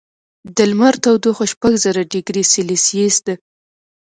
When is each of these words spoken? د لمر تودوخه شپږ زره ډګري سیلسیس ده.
د 0.55 0.57
لمر 0.71 0.93
تودوخه 1.03 1.45
شپږ 1.51 1.73
زره 1.83 2.01
ډګري 2.11 2.43
سیلسیس 2.53 3.15
ده. 3.25 3.35